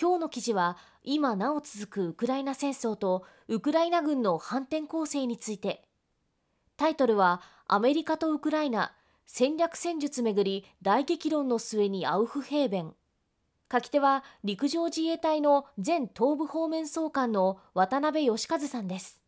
[0.00, 5.82] 今日の記事は今なお続くウクライナ戦争とウクライナ軍の反転攻勢について。
[6.76, 8.92] タイトルはアメリカとウクライナ
[9.26, 12.94] 戦略戦術めぐり大激論の末にアウフヘーベン。
[13.70, 19.20] 書き手は陸上自衛隊の前東部方面総監の渡辺義和さんです。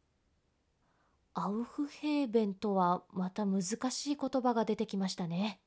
[1.34, 5.60] アウフヘーベンとはまた難しい言葉が出てきましたね。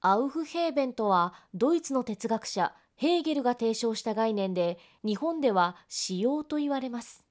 [0.00, 7.24] アウフヘーベンとはドイツの哲学者ヘーゲルが提唱した概念で日本では使用と言われます。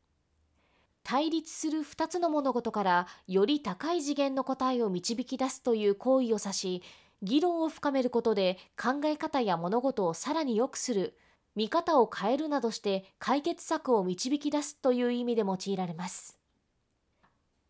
[1.03, 6.83] 対立する2つの物事からより高い次元の答えを導き出すという行為を指し
[7.23, 11.17] 議論を深めることで考え方や物事をさらに良くする
[11.55, 16.40] 見方を変えるなどして解決策を導き出すという意味で用いられます。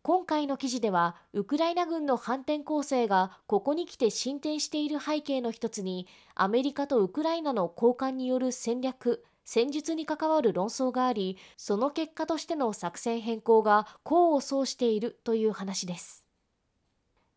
[0.04, 16.24] 今回の記事ではウクライナ軍の反転攻勢がここに来て進展している背景の一つにアメリカとウクライナの交換による戦略戦術に関わる論争がありその結果としての作戦変更が功を奏しているという話です。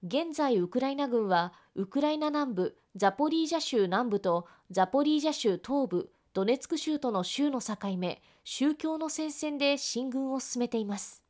[0.04, 11.25] 現在ウクライナ軍はウクライナ南部ザポリージャ州南部とザポリージャ州東部ドネツク州との州の境目宗教の戦線で進軍を進めています。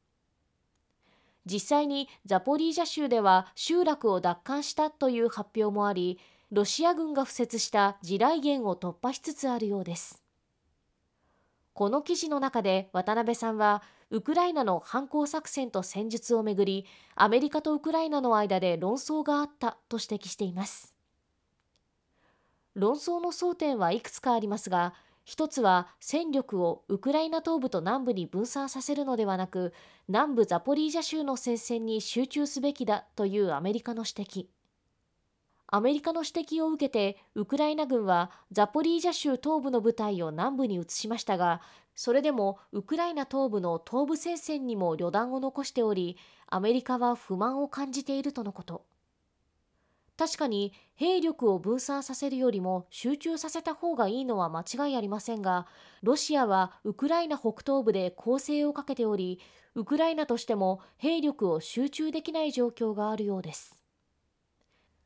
[1.45, 6.19] 実際にザポリージャ州では集落を奪還したという発表もあり
[6.51, 10.21] ロシア軍が敷設した地雷原を突破しつつあるようです。
[11.73, 16.85] この記事の中で渡辺さんはウクライナの反攻作戦と戦術をめぐり
[17.15, 20.93] アメリカとウクライナの間で論争があったと指摘しています。
[22.75, 24.93] 論争の争点はいくつかありますが
[25.25, 29.73] 一つは戦力をウクライナ東部と南部に分散させるのではなく
[30.07, 34.45] 南部ザポリージャ州の戦線に集中すべきだというアメリカの指摘。
[35.67, 41.59] アメリカの指摘を受けてウクライナ軍はザポリージャ州東部の部隊を南部に移しましたが
[41.95, 48.85] それでもウクライナ東部の東部戦線にも旅団を残しておりアメリカは不満を感じているとのこと。
[50.17, 55.67] 確かに兵力を分散させるよりも集中させた方がいいのは間違いありませんが
[56.03, 59.39] ロシアはウクライナ北東部で攻勢をかけており
[59.75, 63.75] ウクライナとしても兵力を集中できない状況があるようです。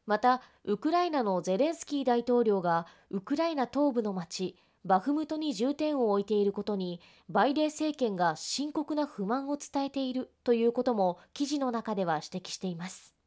[0.05, 13.18] またウクライナのゼレンスキー大統領がウクライナ東部の町バフムトに重点を置いていることにバイデン政権が深刻な不満を伝えているということも記事の中では指摘しています。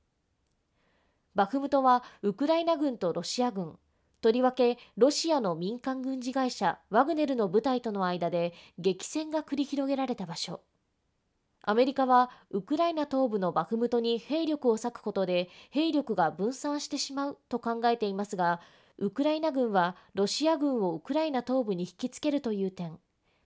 [1.35, 3.79] バフムトはウクライナ軍とロシア軍。
[4.21, 10.61] とりわけロシアの民間軍事会社ワグネルの部隊との間で激戦が繰り広げられた場所。
[11.63, 18.61] アメリカはウクライナ東部のバフムトに兵力を割くことで兵力が分散してしまうと考えていますが
[18.99, 22.99] ウクライナ軍はロシア軍をウクライナ東部に引きつけるという点。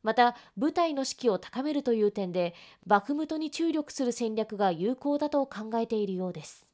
[0.02, 2.54] また部隊の士気を高めるという点で
[2.84, 6.65] バフムトに注力する戦略が有効だと考えているようです。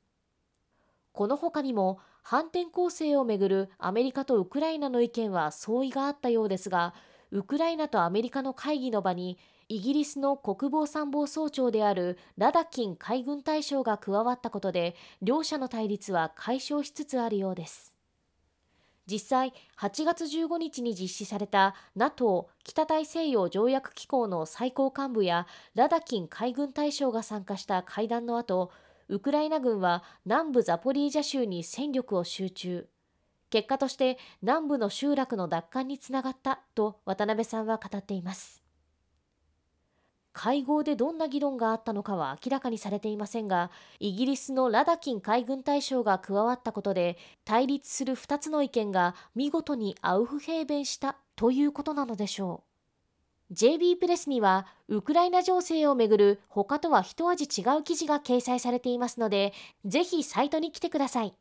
[1.13, 6.95] この他にも反転攻勢をめぐるアメリカとウクライナの意見は相違があったようですが
[7.31, 17.93] ウクライナとアメリカの会議の場にイギリスの国防参謀総長であるラダキン海軍大将が加わったことで両者の対立は解消しつつあるようです。
[19.07, 28.71] 実際8月15日に実施された NATO 北大西洋条約機構の最高幹部やラダキン海軍大将が参加した会談の後
[29.13, 32.89] ウクライナ軍は南部ザポリージャ州に戦力を集中。
[33.51, 38.63] 結果として南部の集落の奪還につながったと渡辺さんは語っています。
[40.33, 43.71] 会合でどんな議論があったのかは明らかにされていませんが
[44.01, 52.72] イギリスのラダキン海軍大将が加わったことで対立する2つの意見が見事にアウフヘーベンしたということなのでしょう。
[53.53, 59.53] JB プレスにはウクライナ情勢をめぐる他とは一味違う記事が掲載されていますので
[59.85, 61.35] ぜひサイトに来てください。